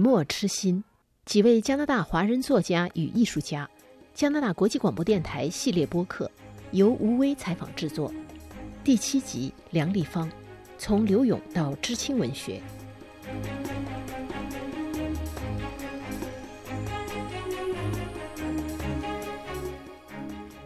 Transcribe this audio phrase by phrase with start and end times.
[0.00, 0.82] 墨痴心，
[1.26, 3.68] 几位加拿大华人作家与艺术家，
[4.14, 6.30] 加拿大国际广播电台系列播客，
[6.70, 8.10] 由吴威采访制作。
[8.82, 10.26] 第七集，梁立芳，
[10.78, 12.62] 从刘勇到知青文学。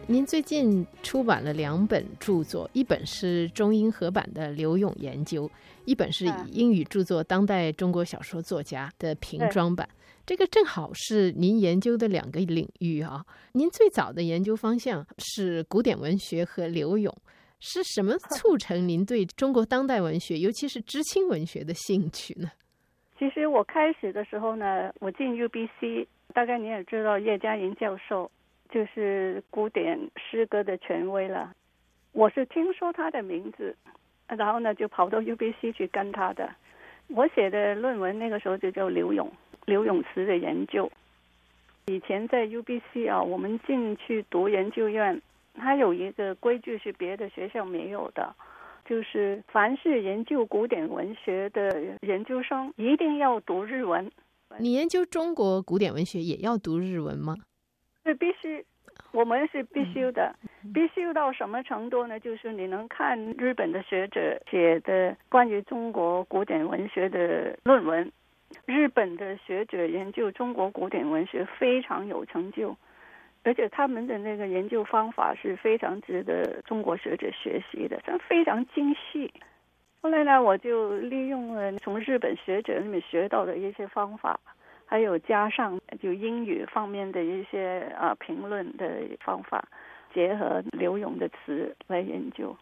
[0.07, 5.49] 您最近出版了两本著作，一本是中英合版的刘勇研究，
[5.85, 9.89] 一本是以英语著作《当代中国小说作家》的平装版。
[10.23, 13.25] 这个正好是您研究的两个领域啊。
[13.53, 17.11] 您最早的研究方向是古典文学和刘勇，
[17.59, 22.51] 是什么 促成您对中国当代文学，尤其是知青文学的兴趣呢？
[23.17, 28.29] 其实我开始的时候呢，我进 UBC，大概你也知道叶嘉莹教授。
[28.75, 31.53] 就是古典诗歌的权威了，
[32.11, 33.73] 我是听说他的名字，
[34.27, 36.53] 然后呢就跑到 UBC 去跟他的。
[37.07, 39.31] 我写的论文那个时候就叫刘永
[39.63, 40.91] 刘永词的研究。
[41.85, 45.21] 以前在 UBC 啊，我们进去读研究院，
[45.53, 48.35] 它有一个规矩是别的学校没有的，
[48.83, 54.11] 就是凡是研究古典文学的研究生一定要读日文。
[54.59, 57.37] 你研究中国古典文学也要读日文吗？
[58.05, 58.63] 是必须，
[59.11, 60.35] 我们是必须的，
[60.71, 62.19] 必须到什么程度呢？
[62.19, 68.11] 就是你能看日本的学者写的关于中国古典文学的论文，
[68.67, 72.77] 日本的学者研究中国古典文学非常有成就，
[73.43, 79.33] 而且他们的那个研究方法是非常值得中国学者学习的，非常精细。
[79.99, 84.39] 后来呢，我就利用了从日本学者那里面学到的一些方法。
[84.85, 89.67] 还有加上就英语方面的一些啊评论的方法，
[90.13, 92.55] 结合刘勇的词来研究。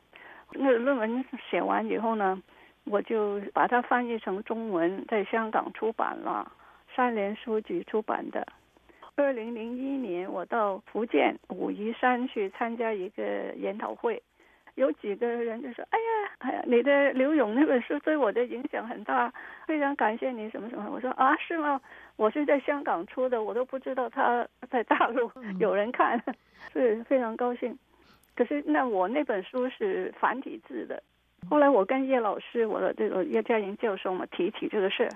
[0.52, 2.42] 那论文写完以后呢，
[2.86, 6.52] 我就把它翻译成中文，在香港出版了，
[6.96, 8.48] 三联书局出版的。
[9.16, 14.22] 二零零一年，我到福建武夷山去参加一个研讨会。
[14.76, 19.32] 有几个人就说：“哎呀，哎呀，你的刘勇那本书对我的影响很大，
[19.68, 21.80] 非常感谢你什么什么。”我说：“啊，是吗？
[22.16, 26.20] 我是在香港出的，我都不知道他在大陆有人看，
[26.74, 27.78] 是非常高兴。
[28.36, 31.04] 可是那我那本书是繁体字的，
[31.48, 35.08] 后来我跟叶老师，我的这个叶嘉莹教授嘛提起这个事，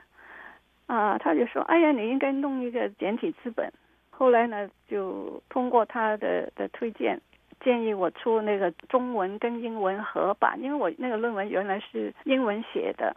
[0.85, 3.71] 啊，他就说：哎呀，你应该弄一个简体字本。
[4.11, 7.19] 后来呢，就通过他的的推荐。”
[7.59, 13.15] 建议我出那个中文跟英文合版，因为我那个论文原来是英文写的，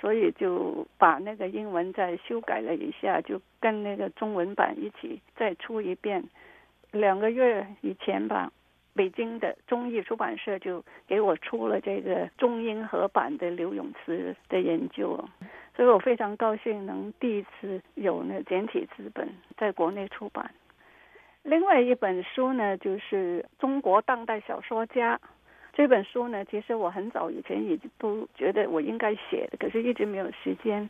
[0.00, 6.22] 所以就把那个英文再修改了一下，就跟那个中文版一起再出一遍。
[6.90, 8.50] 两个月以前吧，
[8.94, 15.16] 北京的中译出版社就给我出了这个中英合版的刘永慈的研究，
[15.76, 20.50] 所以我非常高兴能第一次有那简体字本在国内出版。
[21.42, 25.16] 另外一本书呢，就是《中国当代小说家》
[25.72, 30.88] 这本书呢，其实我很早以前已经都觉得我应该写的，可是一直没有时间。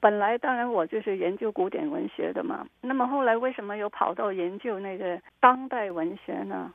[0.00, 6.72] 本来当然我就是研究古典文学的嘛，那么后来为什么又跑到研究那个当代文学呢？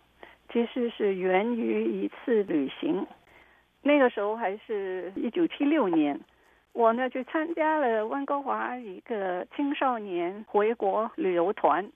[0.51, 3.07] 其实是源于一次旅行，
[3.81, 6.19] 那个时候还是一九七六年，
[6.73, 11.89] 我呢去参加了温哥华一个青少年回国旅游团。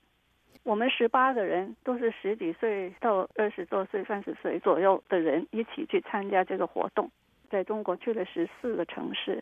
[0.68, 7.10] 我们十八个人都是十几岁到二十多岁、三十岁左右的人，一起去参加这个活动，
[7.50, 9.42] 在中国去了十四个城市，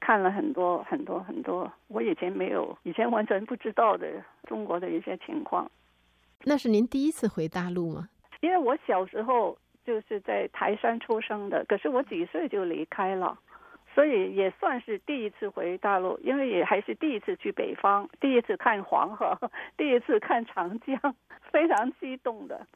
[0.00, 4.06] 看了很多很多很多我以前没有、以前完全不知道的
[4.46, 5.70] 中国的一些情况。
[6.44, 8.10] 那是您第一次回大陆吗？
[8.42, 13.38] 因为我小时候就是在台山出生的，可是我几岁就离开了。
[13.96, 19.34] 所以也算是第一次回大陆，因为也还是第一次去北方，第一次看黄河，
[19.74, 21.16] 第一次看长江，
[21.50, 22.66] 非常激动的。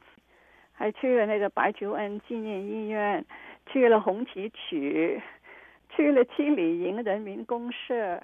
[0.71, 3.23] 还去了那个白求恩纪念医院，
[3.71, 5.21] 去了红旗渠，
[5.95, 8.19] 去了七里营人民公社。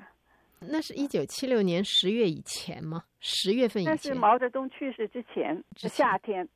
[0.60, 3.04] 那是一九七六年十月以前吗？
[3.20, 3.94] 十月份以前？
[3.94, 6.50] 那是毛泽东去世之前，是夏天。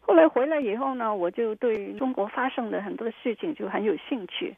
[0.00, 4.56] 后来回来以后呢，我就对中国发生的很多事情就很有兴趣。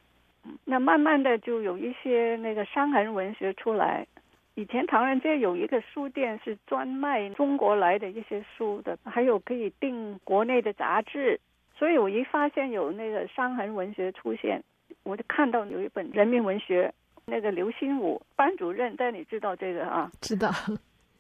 [0.65, 4.07] 那慢慢的就有一些那个伤痕文学出来。
[4.55, 11.39] 以前唐人街有一个书店是专卖中国来的一些书的，还有可以订国内的杂志。
[11.77, 14.63] 所以我一发现有那个伤痕文学出现，
[15.03, 16.91] 我就看到有一本人民文学，
[17.27, 20.11] 那个刘心武班主任，但你知道这个啊？
[20.23, 20.51] 知道。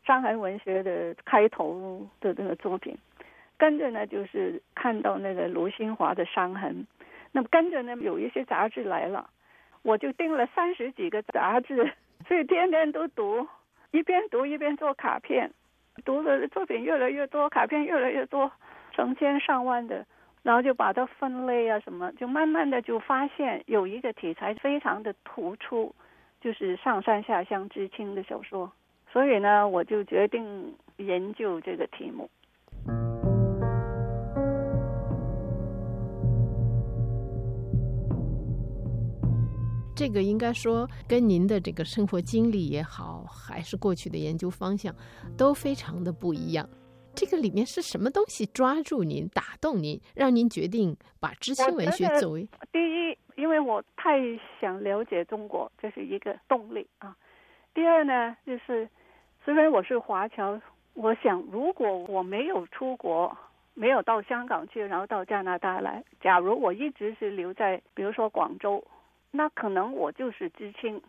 [0.06, 2.96] 伤痕文学的开头的那个作品，
[3.58, 6.86] 跟着呢就是看到那个卢新华的伤痕。
[7.36, 9.28] 那么跟着呢，有一些杂志来了，
[9.82, 11.92] 我就订了三十几个杂志，
[12.26, 13.46] 所以天天都读。
[13.90, 15.50] 一边读一边做卡片，
[16.02, 18.50] 读的作品越来越多，卡片越来越多，
[18.92, 20.06] 成千上万的，
[20.42, 25.94] 然后就把它分类啊什么，就慢慢的就发现有一个题材非常的突出，
[26.40, 28.72] 就是上山下乡知青的小说，
[29.12, 32.30] 所以呢，我就决定研究这个题目。
[39.96, 44.94] 这个应该说跟您的这个生活经历也好，还是过去的研究方向，
[45.38, 46.68] 都非常的不一样。
[47.14, 53.16] 这个里面是什么东西抓住您、打动您，让您决定把知青文学作为第一？
[53.36, 54.18] 因为我太
[54.60, 57.16] 想了解中国，这是一个动力啊。
[57.72, 58.86] 第二呢，就是
[59.46, 60.60] 虽然我是华侨，
[60.92, 63.34] 我想如果我没有出国，
[63.72, 68.84] 没有到香港去，然后到加拿大来，假如我一直是留在，比如说广州。
[69.36, 71.00] 那可能我就是知青，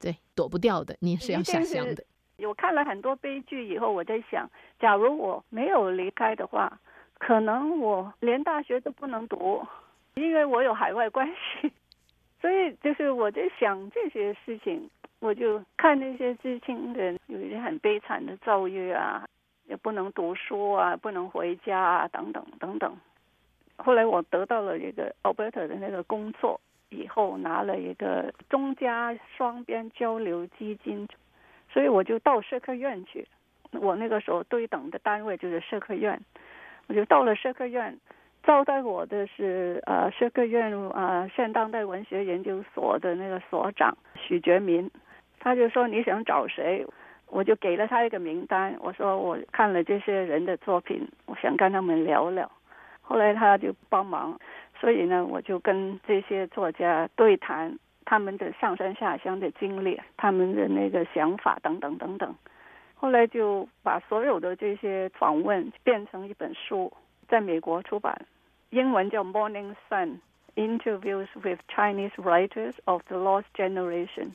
[0.00, 0.96] 对，躲不掉的。
[1.00, 2.04] 你是要下乡的。
[2.38, 4.48] 我看了很多悲剧以后，我在想，
[4.78, 6.80] 假如我没有离开的话，
[7.18, 9.64] 可能我连大学都不能读，
[10.14, 11.72] 因为我有海外关系。
[12.40, 19.26] 所以就是我在想这些事情，我就看那些知青的有一些很悲惨的遭遇啊，
[19.66, 22.94] 也不能读书啊，不能回家啊，等等等等。
[23.76, 26.60] 后来我得到了这个 Alberta 的那个工作。
[26.94, 31.06] 以后拿了一个中加双边交流基金，
[31.72, 33.26] 所以我就到社科院去。
[33.72, 36.20] 我那个时候对等的单位就是社科院，
[36.86, 37.98] 我就到了社科院，
[38.44, 44.88] 招待我的是呃社科院啊现当代文学研究所的那个所长许觉民，
[45.40, 46.86] 他就说你想找谁，
[47.26, 52.48] 我就给了他一个名单，我说我看了这些人的作品，我想跟他们聊聊。
[53.02, 54.38] 后来他就帮忙。
[54.80, 62.34] 所以呢，我就跟这些作家对谈他们的上山下乡的经历，他们的那个想法等等等等。
[62.94, 66.92] 后来就把所有的这些访问变成一本书，
[67.28, 68.26] 在美国出版，
[68.70, 70.18] 英文叫《Morning Sun:
[70.54, 74.26] Interviews with Chinese Writers of the Lost Generation》，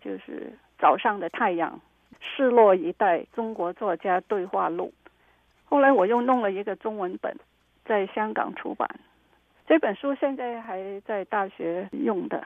[0.00, 1.80] 就是早上的太阳，
[2.20, 4.92] 失落一代中国作家对话录。
[5.64, 7.36] 后来我又弄了一个中文本，
[7.84, 8.88] 在香港出版。
[9.70, 12.44] 这本书现在还在大学用的。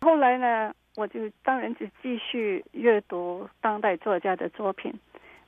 [0.00, 4.94] 后来呢，我就当然就继续阅读当代作家的作品，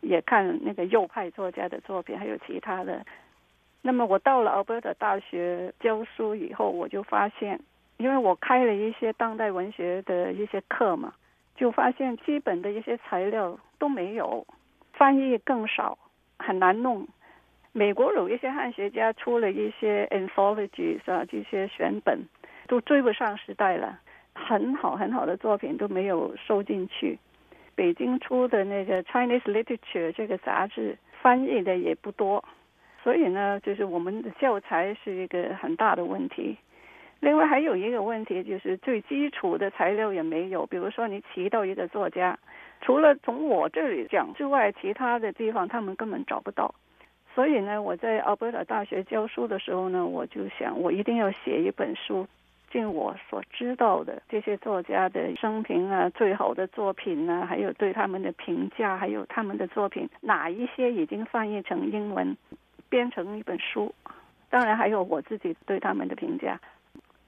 [0.02, 3.02] 也看那个右派作家的作品，还有其他的。
[3.80, 7.58] 那么我到了 Alberta 大学教书以后，我就发现，
[7.96, 11.14] 因为我开了一些当代文学的一些课嘛，
[11.56, 14.46] 就发现基本的一些材料都没有，
[14.92, 15.96] 翻译更少，
[16.38, 17.08] 很难弄。
[17.76, 22.20] 美国有一些汉学家出了一些 anthology 啊，这些选本
[22.68, 23.98] 都追不上时代了，
[24.32, 27.18] 很好很好的作品都没有收进去。
[27.74, 32.44] 北京出的那个 Chinese Literature 这个杂志翻译的也不多，
[33.02, 36.56] 所以呢，就是我们的教材是一个很大的问题。
[37.18, 42.38] 另外还有一个问题就是最基础的材料也没有，比如说你提到一个作家，
[42.80, 46.72] 除了从我这里讲之外，其他的地方他们根本找不到。
[47.34, 52.26] 所以呢，我在阿伯塔大学教书的时候呢，我就想，我一定要写一本书，
[52.70, 62.36] 尽我所知道的这些作家的生平啊，最好的作品啊，还有对他们的评价，还有他们的作品哪一些已经翻译成英文，
[62.88, 63.92] 编成一本书。
[64.48, 66.60] 当然还有我自己对他们的评价，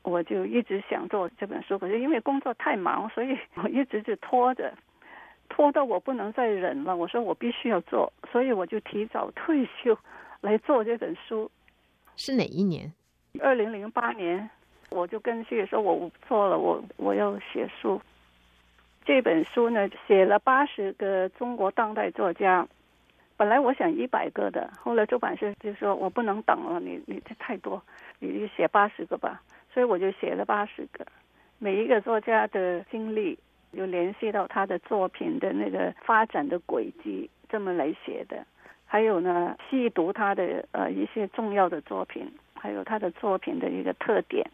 [0.05, 4.73] 我就一直想做这本书，可是因为工作太忙，所以我一直就拖着。
[5.49, 9.97] 拖到我不能再忍了，我说我必须要做，所以我就提早退休
[10.41, 11.50] 来做这本书。
[12.17, 12.93] 是哪一年？
[13.41, 14.49] 二零零八年，
[14.91, 18.00] 我就跟谢说，我做了，我我要写书。
[19.05, 22.67] 这本书呢，写了八十个中国当代作家，
[23.37, 27.83] 本来我想一百个的，后来出版社就说我不能等了，你你这太多，
[28.19, 29.43] 你就写八十个吧。
[29.73, 31.07] 所以我就写了八十个，
[31.59, 33.38] 每一个作家的经历。
[33.73, 38.45] 有联系到他的作品的那个发展的轨迹，这么来写的。
[38.85, 44.49] 还有呢，细读他的呃一些重要的作品，还有他的作品的一个特点，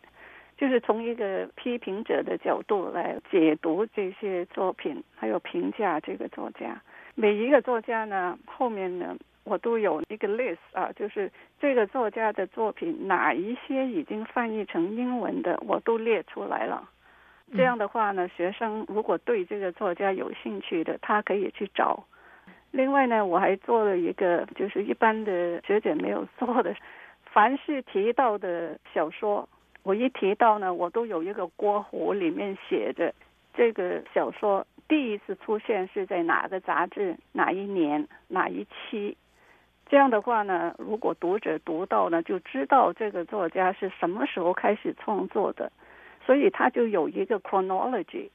[0.57, 6.81] 就是从一个批评者的角度来解读这些作品，还有评价这个作家。
[7.15, 9.15] 每一个作家呢，后面呢，
[9.45, 16.89] 我都有一个 list 啊，就是这个作家的作品哪一些已经翻译成英文的，我都列出来了。
[17.55, 22.05] 这样的话呢，学生如果对这个作家有兴趣的，他可以去找。
[22.71, 26.75] 另外呢，我还做了一个，就是一般的学姐没有做的，
[27.25, 29.47] 凡是提到的小说，
[29.83, 33.13] 我一提到呢，我都有一个锅壶里面写着
[33.53, 39.17] 这个小说第一次出现是在哪个杂志、哪一年、哪一期。
[39.87, 45.71] 这样的话呢，如果读者读到呢，就知道这个作家是什么时候开始创作的，
[46.25, 48.29] 所以他就有一个 chronology，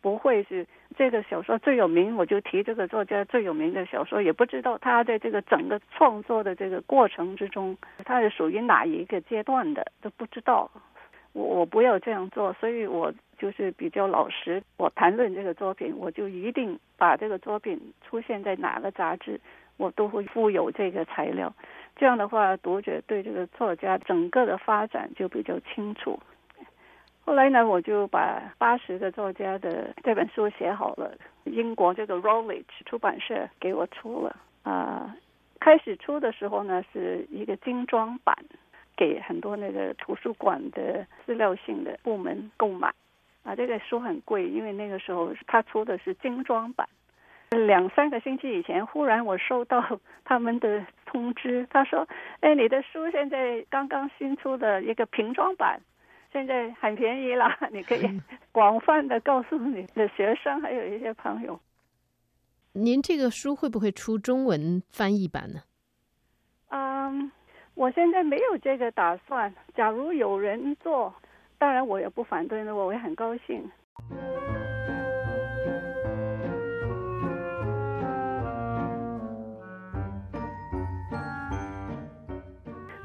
[0.00, 10.70] 不会是这个小说最有名，我就提这个作家最有名的小说，也不知道他在这个整个创作的这个过程之中，他是属于哪一个阶段的都不知道。
[11.32, 14.62] 我我不要这样做，所以我就是比较老实。
[14.76, 19.40] 我谈论这个作品，我就一定把这个作品出现在哪个杂志。
[19.76, 21.52] 我都会附有这个材料，
[21.96, 26.16] 这样的话，读者对这个作家整个的发展就比较清楚。
[27.24, 35.16] 后来呢，我就把八十个作家的这本书写好了，英国这个 Routledge 出版社给我出了啊。
[35.58, 38.36] 开始出的时候呢，是一个精装版，
[38.94, 42.92] 给很多那个图书馆的资料性的部门购买
[43.42, 43.56] 啊。
[43.56, 46.86] 这个书很贵，因为那个时候他出的是精装版。
[47.50, 52.06] 两三个星期以前，忽然我收到他们的通知，他说
[52.40, 55.80] ：“哎，你的书现在刚刚新出的一个瓶装版，
[56.34, 61.58] 现在很便宜了， 你可以广泛的告诉你的学生，还有一些朋友。”
[62.74, 65.60] 您这个书会不会出中文翻译版呢？
[66.70, 67.30] 嗯，
[67.74, 69.54] 我现在没有这个打算。
[69.76, 71.14] 假如有人做，
[71.56, 73.70] 当然我也不反对，我也很高兴。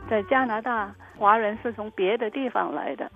[0.09, 3.11] 在加拿大，华人是从别的地方来的，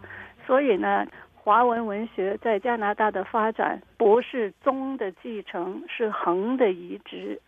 [0.46, 7.40] 所以呢，华文文学在加拿大的发展不是宗的继承，是横的移植。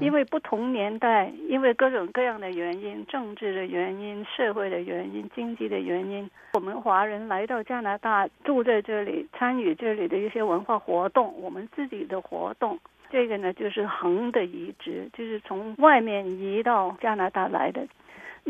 [0.00, 12.78] 因为不同年代，因为各种各样的原因，政治的原因、社会的原因、经济的原因，我们华人来到加拿大，住在这里，参与这里的一些文化活动，我们自己的活动，
[13.10, 17.84] 这个呢就是横的移植，就是从外面移到加拿大来的。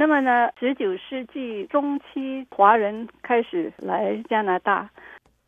[0.00, 4.88] 那么呢，十九世纪中期，华人开始来加拿大，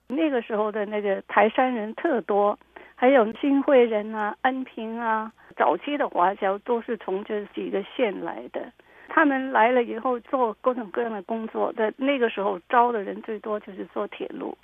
[0.08, 2.58] 那个时候的那个台山人特多，
[2.96, 8.60] 还有新会人啊、恩平啊，早期的华侨都是从这几个县来的。
[9.08, 14.58] 他们来了以后做各种各样的工作，在那个时候招的人最多就是做铁路。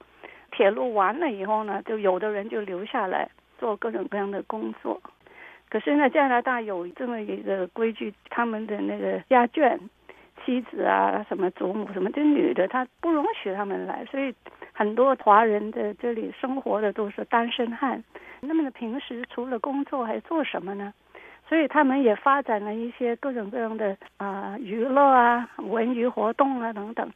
[0.50, 5.00] 铁路完了以后呢，就有的人就留下来做各种各样的工作。
[5.76, 9.78] 可是呢，加拿大有这么一个规矩，他们的那个家眷、
[10.42, 14.34] 妻子啊，什么祖母什么，这女的她不容许他们来，所以
[14.72, 18.02] 很多华人的这里生活的都是单身汉。
[18.40, 20.94] 那么，平时除了工作还做什么呢？
[21.46, 27.06] 所以他们也发展了一些各种各样的啊娱乐啊、文娱活动啊等等，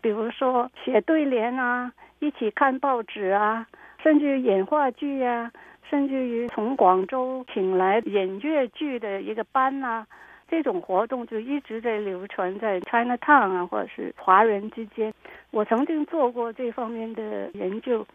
[0.00, 3.64] 比如说写对联啊，一起看报纸啊，
[4.02, 5.52] 甚至演话剧啊。
[5.88, 10.04] 甚至于从广州请来演粤剧的一个班呐，
[10.48, 15.12] 这种活动就一直在流传在 China Town 啊，或者是华人之间。
[15.50, 18.06] 我曾经做过这方面的研究，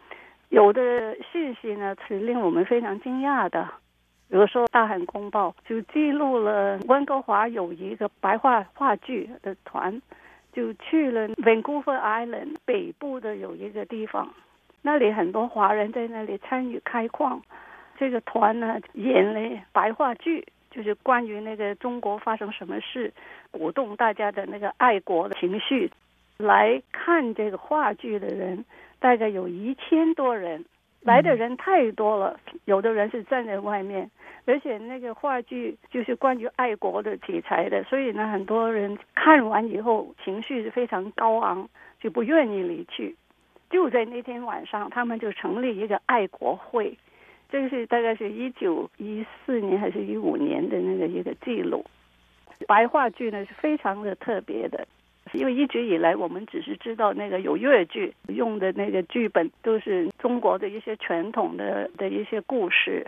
[0.50, 3.68] 有的信息呢是令我们非常惊讶的。
[4.30, 10.00] 比如说《大汉公报》就记录了温哥华有一个白话话剧的团，
[10.52, 14.32] 就去了 Vancouver Island 北部的有一个地方。
[14.86, 17.40] 那里很多华人在那里参与开矿，
[17.96, 23.10] 这个团呢演了白话剧，就是关于那个中国发生什么事，
[23.50, 25.90] 鼓动大家的那个爱国的情绪。
[26.36, 28.62] 来看这个话剧的人
[28.98, 30.62] 大概有一千多人，
[31.00, 34.10] 来的人太多了，有的人是站在外面，
[34.44, 41.66] 而且那个话剧就是关于爱国的题材的，所以呢，很多人看完以后情绪是非常高昂，
[42.00, 43.16] 就不愿意离去。
[43.74, 46.96] 就在那天晚上，他们就成立一个爱国会，
[47.50, 51.84] 这是大概是一九一四年还是一五年的那个一个记录。
[52.68, 54.86] 白话剧呢是非常的特别的，
[55.32, 63.04] 因为一直以来我们只是知道那个有粤剧用的那个剧本都是中国的一些传统的的一些故事，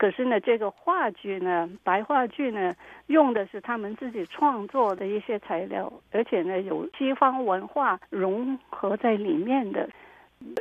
[0.00, 2.74] 可是呢，这个话剧呢，白话剧呢，
[3.08, 9.86] 用的是他们自己创作的一些材料，而且呢有西方文化融合在里面的。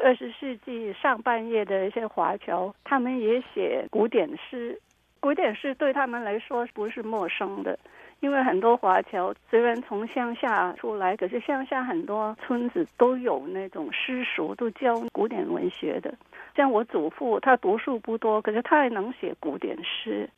[0.04, 4.78] 二十世纪上半叶的一些华侨，他们也写古典诗。
[5.22, 7.80] 古典诗对他们来说不是陌生的，
[8.20, 16.14] 因为很多华侨虽然从乡下出来，可是乡下很多村子都有那种诗塾，都教古典文学的。
[16.60, 20.30] 像我祖父，他读书不多，可是他也能写古典诗。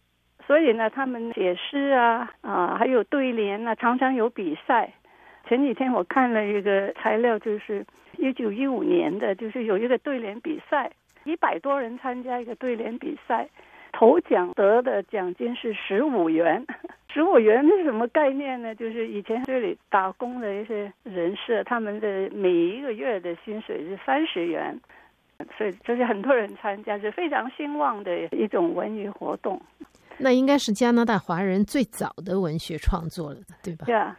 [0.45, 4.93] 所以呢，他们写诗啊啊，还有对联啊，常常有比赛。
[5.47, 7.83] 前几天我看了一个材料，就是。
[8.17, 10.91] 一九一五年的，就是有一个对联比赛，
[11.23, 13.47] 一百多人参加一个对联比赛，
[13.93, 16.63] 头奖得的奖金是十五元。
[17.11, 18.75] 十五元是什么概念呢？
[18.75, 24.79] 就是以前这里打工的一些人士，他们的每一个月的薪水是三十元，
[25.57, 29.62] 所以就是很多人参加，是非常兴旺的一种文娱活动。
[30.17, 33.86] 那应该是加拿大华人最早的文学创作了，对吧？
[33.86, 34.15] 对啊，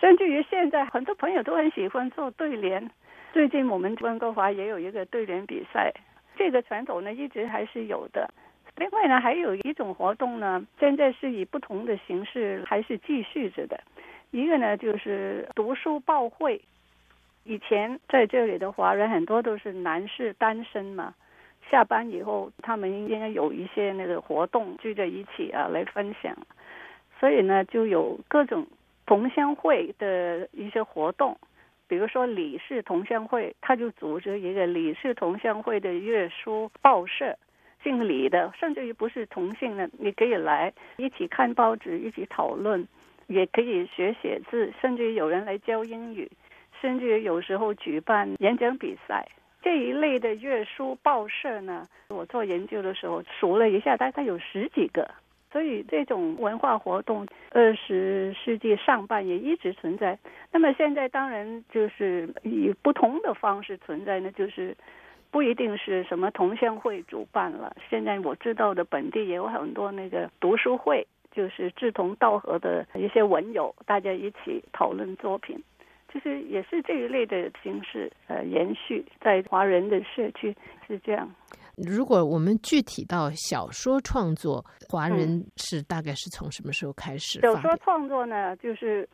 [0.00, 2.88] 甚至于现在很多朋友都很喜欢做对联。
[3.32, 5.92] 最近我们温哥华也有一个对联比赛，
[6.36, 8.30] 这个传统呢一直还是有的。
[8.76, 13.80] 另外呢，还有一种活动呢，现在是以不同的形式还是继续着的。
[14.30, 16.60] 一个呢就是读书报会，
[17.44, 21.14] 以前在这里的华人很多都是男士单身嘛，
[21.70, 26.36] 下班以后他们应该有一些那个活动聚在一起啊来分享，
[27.18, 28.66] 所以呢就有各种
[29.06, 31.36] 同乡会的一些活动，
[31.88, 37.36] 比如说李氏同乡会，他就组织一个李氏同乡会的月书报社。
[37.82, 42.86] 姓李的，甚至于不是同姓的，你可以来一起看报纸，一起讨论，
[43.26, 46.30] 也可以学写字，甚至于有人来教英语，
[46.82, 49.26] 甚至有时候举办演讲比赛
[49.62, 51.86] 这一类的月书报社呢。
[52.08, 55.08] 我做研究的时候数了一下，大概有十几个。
[55.50, 60.18] 所以这种文化活动，二十世纪上半叶一直存在。
[60.50, 64.76] 那么现在当然就是以不同的方式存在呢，就是。
[65.32, 75.58] 不一定是什么同乡会主办了，现在我知道的本地也有很多那个读书会，就是志同道合的一些文友，大家一起讨论作品，
[76.12, 80.54] 就是也是这一类的形式，呃，延续在华人的社区
[80.86, 81.28] 是这样。
[81.76, 87.40] 如果我们具体到小说创作，华人是大概是从什么时候开始？
[87.40, 89.08] 小说创作呢，就是。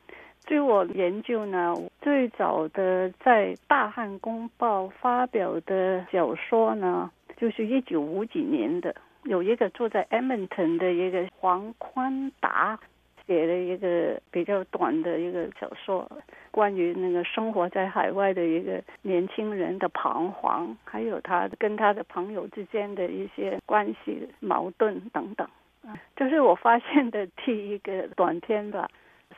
[0.46, 12.80] 据我研究呢，最早的在《大汉公报》发表的小说呢，就是一九五几年的，有一个住在 Edmonton 的一个黄宽达
[13.28, 16.10] 写了一个比较短的一个小说，
[16.50, 25.46] 关于那个生活在海外的一个年轻人的彷徨，还有他跟他的朋友之间的一些关系矛盾等等，
[26.16, 28.88] 这是我发现的第一个短篇吧。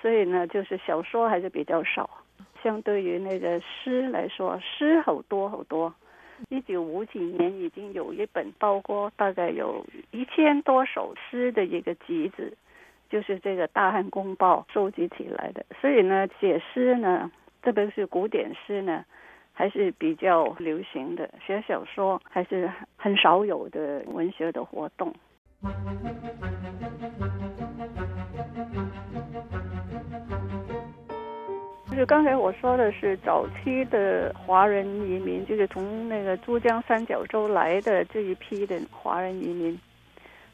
[0.00, 2.08] 所以呢，就是小说还是比较少，
[2.62, 5.92] 相对于那个诗来说，诗好多好多。
[6.48, 12.56] 一九五几年已经有一本，包括大概有一千多首诗的一个集子，
[13.10, 15.66] 就是这个《大汉公报》收集起来的。
[15.80, 19.04] 所以呢，写诗呢，特别是古典诗呢，
[19.52, 21.28] 还是比较流行的。
[21.44, 25.12] 写小说还是很少有的文学的活动。
[31.90, 39.78] 就是刚才我说的是早期的华人移民，就是从那个珠江三角洲来的这一批的华人移民。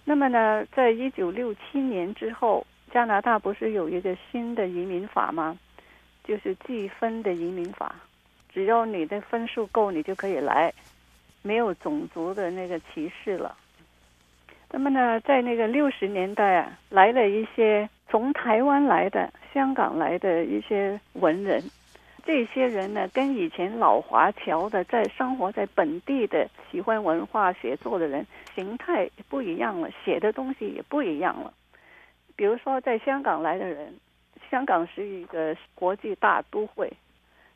[0.08, 5.58] 那么呢，在一九六七年之后，加拿大不是有一个新的移民法吗？
[6.22, 7.92] 就是计分的移民法，
[8.52, 10.72] 只要你的分数够，你就可以来，
[11.42, 13.56] 没有种族的那个歧视了。
[14.70, 21.60] 那么呢，在那个六十年代啊，来了一些从台湾来的、香港来的一些文人，
[22.26, 31.54] 这些人呢，跟以前老华侨的在生活在本地的喜欢文化写作的人形态不一样了，写的东西也不一样了。
[32.34, 33.94] 比如说，在香港来的人，
[34.50, 36.92] 香港是一个国际大都会，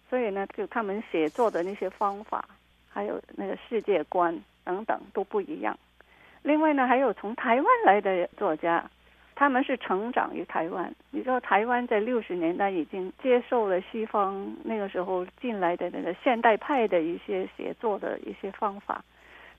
[0.09, 2.48] 所以呢，就他们写作的那些方法，
[2.88, 5.76] 还有那个世界观等等都不一样。
[6.42, 8.88] 另外呢，还有从台湾来的作家，
[9.40, 10.94] 他们是成长于台湾。
[11.11, 19.03] 你知道，台湾在六十年代已经接受了西方那个时候进来的那个现代派的一些写作的一些方法，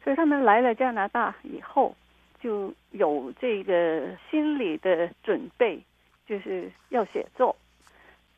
[0.03, 1.95] 所以他们来了加拿大以后，
[2.39, 5.81] 就有这个心理的准备，
[6.27, 7.55] 就是要写作。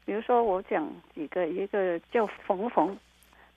[0.06, 2.98] 比如说，我讲几个，一个叫冯冯，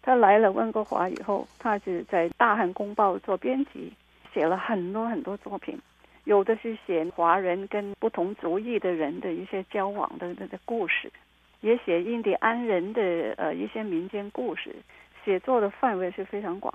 [0.02, 3.92] 他来了温哥华以后，他是在《大汉公报》做编辑。
[4.34, 5.80] 写了很多很多作品，
[6.26, 11.08] 有的是写华人跟不同族裔的人的一些交往的的的故事，
[11.60, 14.74] 也写印第安人的呃一些民间故事，
[15.24, 16.74] 写作的范围是非常广。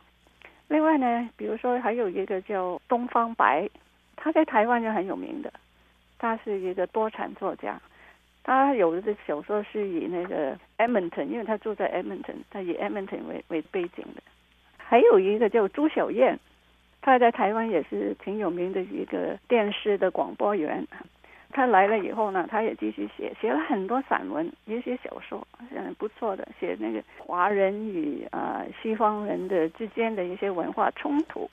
[0.70, 3.70] 另外呢，比如说还有一个叫东方白，
[4.16, 5.52] 他在台湾就很有名的，
[6.18, 7.78] 他是一个多产作家，
[8.46, 14.24] 他有的小说是以那个 Edmonton，因为他住在 Edmonton，他以 Edmonton 为为背景的。
[14.78, 16.40] 还有一个叫朱小燕。
[17.02, 20.88] 他在台湾也是挺有名的一个电视的广播员，
[21.52, 31.50] 他来了以后呢，他也继续写，写了很多散文，一些小说，嗯，不错的，写那个华人与啊西方人的之间的一些文化冲突。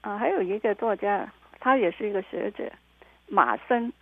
[0.00, 2.64] 啊，还有一个作家，他也是一个学者，
[3.28, 3.92] 马森，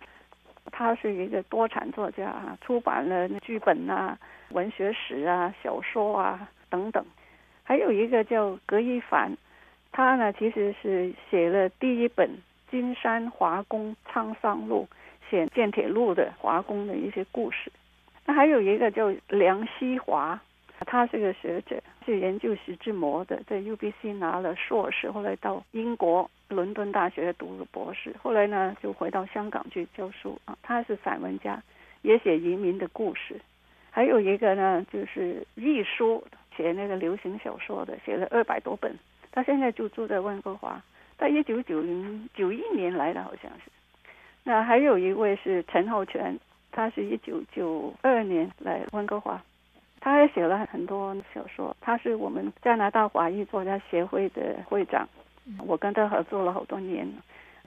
[0.71, 4.17] 他是一个多产作家啊，出版了剧本啊、
[4.49, 7.05] 文学史啊、小说啊等等。
[7.63, 9.31] 还有一个叫葛一凡，
[9.91, 12.29] 他呢其实是写了第一本
[12.69, 14.87] 《金山华工沧桑录》，
[15.29, 17.71] 写建铁路的华工的一些故事。
[18.25, 20.39] 那还有一个叫梁希华。
[20.87, 30.57] 他是个学者，是研究徐志摩的，在 UBC 拿了硕士，后来到英国伦敦大学读了博士，后来呢就回到香港去教书啊。
[30.63, 31.61] 他是散文家，
[32.01, 33.39] 也写移民的故事。
[33.91, 36.25] 还有一个呢，就是译书，
[36.57, 38.97] 写那个流行小说的，写了二百多本。
[39.31, 40.81] 他现在就住在温哥华，
[41.17, 43.71] 他一九九零九一年来的，好像是。
[44.43, 46.37] 那还有一位是陈浩泉，
[46.71, 49.41] 他是一九九二年来温哥华。
[49.99, 55.07] 他还写了很多小说，他是我们加拿大华裔作家协会的会长，
[55.65, 57.07] 我跟他合作了好多年。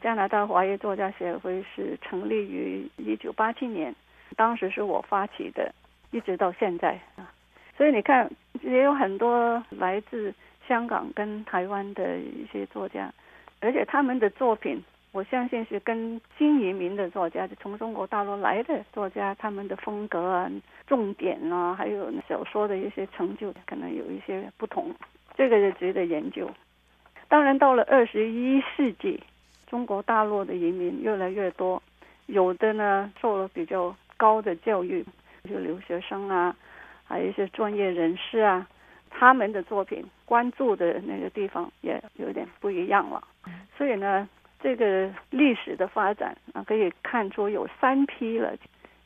[0.03, 3.95] 加拿大华裔作家协会是成立于一九八七年，
[4.37, 5.73] 当时是我发起的，
[6.11, 7.31] 一直到现在啊。
[7.77, 8.29] 所以你看，
[8.63, 10.35] 也有很多来自
[10.67, 13.13] 香港跟台湾的一些作家，
[13.61, 14.83] 而且他们的作品。
[15.13, 20.51] 我相信是跟新移民的作家，就从中国大陆来的作家，他们的风格啊、
[20.89, 24.93] 重点啊，还有小说的一些成就，可能有一些不同。
[25.37, 26.51] 这个是值得研究。
[27.29, 29.23] 当然，到了二十一世纪，
[29.69, 31.81] 中国大陆的移民越来越多，
[32.27, 35.05] 有的呢受了比较高的教育，
[35.49, 36.57] 就留学生啊，
[37.05, 38.67] 还有一些专业人士啊，
[39.17, 43.23] 他们的作品关注的那个地方也有点不一样了。
[43.79, 44.29] 所以呢。
[44.65, 48.57] 这个历史的发展啊，可以看出有三批了。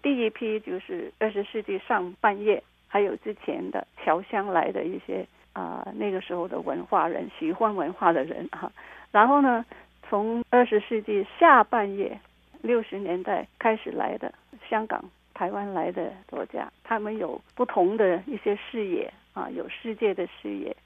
[0.01, 8.71] 第一批就是二十世纪上半叶，还有之前的侨乡来的一些啊，那个时候的文化人，喜欢文化的人哈。
[9.11, 9.67] 然后呢，
[10.09, 12.17] 从二十世纪下半叶，
[12.63, 14.33] 六十年代开始来的
[14.71, 20.77] 香港、台湾来的作家，他们有不同的一些视野啊，有世界的视野。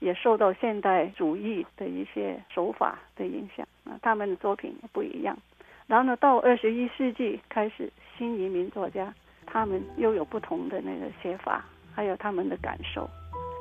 [0.00, 5.38] 也受到现代主义的一些手法的影响啊，他们的作品不一样。
[5.86, 9.14] 然后呢，到二十一世纪开始，新移民作家
[9.46, 13.08] 他们又有不同的那个写法，还有他们的感受。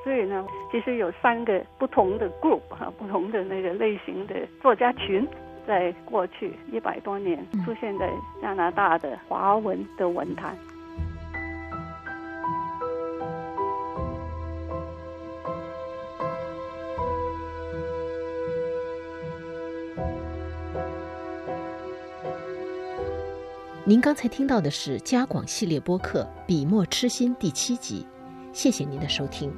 [0.04, 4.34] 所以呢，其实有三个不同的 group 哈，不同的那个类型的
[4.64, 5.24] 作家群，
[5.68, 8.12] 在过去一百多年出现在
[8.42, 10.58] 加拿大的华文的文坛。
[23.92, 28.08] 您刚才听到的是《加广系列播客·笔墨痴心》第七集，
[28.54, 29.54] 谢谢您的收听。